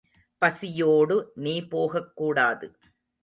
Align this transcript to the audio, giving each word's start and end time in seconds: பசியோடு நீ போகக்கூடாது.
பசியோடு 0.41 1.17
நீ 1.35 1.53
போகக்கூடாது. 1.67 2.69